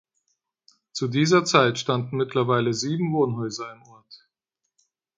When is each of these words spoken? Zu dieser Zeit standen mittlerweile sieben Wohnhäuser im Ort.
Zu 0.93 1.09
dieser 1.09 1.45
Zeit 1.45 1.77
standen 1.77 2.17
mittlerweile 2.17 2.73
sieben 2.73 3.13
Wohnhäuser 3.13 3.71
im 3.71 3.83
Ort. 3.83 4.27